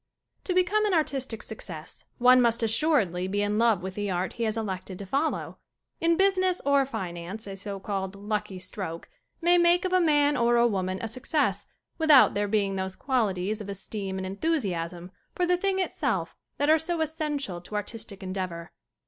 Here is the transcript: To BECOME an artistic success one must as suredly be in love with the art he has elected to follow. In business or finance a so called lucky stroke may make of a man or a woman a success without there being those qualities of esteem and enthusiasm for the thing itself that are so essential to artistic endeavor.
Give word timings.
To 0.45 0.55
BECOME 0.55 0.85
an 0.87 0.95
artistic 0.95 1.43
success 1.43 2.05
one 2.17 2.41
must 2.41 2.63
as 2.63 2.71
suredly 2.71 3.29
be 3.29 3.43
in 3.43 3.59
love 3.59 3.83
with 3.83 3.93
the 3.93 4.09
art 4.09 4.33
he 4.33 4.45
has 4.45 4.57
elected 4.57 4.97
to 4.97 5.05
follow. 5.05 5.59
In 5.99 6.17
business 6.17 6.59
or 6.65 6.87
finance 6.87 7.45
a 7.45 7.55
so 7.55 7.79
called 7.79 8.15
lucky 8.15 8.57
stroke 8.57 9.11
may 9.41 9.59
make 9.59 9.85
of 9.85 9.93
a 9.93 10.01
man 10.01 10.35
or 10.35 10.55
a 10.55 10.65
woman 10.65 10.97
a 11.03 11.07
success 11.07 11.67
without 11.99 12.33
there 12.33 12.47
being 12.47 12.77
those 12.77 12.95
qualities 12.95 13.61
of 13.61 13.69
esteem 13.69 14.17
and 14.17 14.25
enthusiasm 14.25 15.11
for 15.35 15.45
the 15.45 15.55
thing 15.55 15.77
itself 15.77 16.35
that 16.57 16.67
are 16.67 16.79
so 16.79 17.01
essential 17.01 17.61
to 17.61 17.75
artistic 17.75 18.23
endeavor. 18.23 18.71